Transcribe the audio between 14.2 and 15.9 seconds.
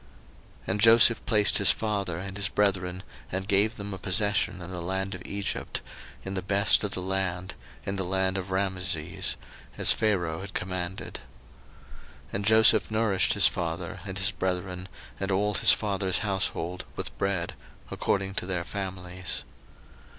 brethren, and all his